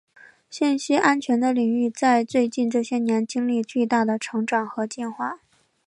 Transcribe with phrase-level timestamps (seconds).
[0.49, 5.41] 信息安全的领域在最近这些年经历了巨大的成长和进化。